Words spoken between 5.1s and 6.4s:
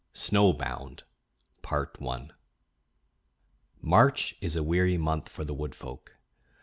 for the wood folk.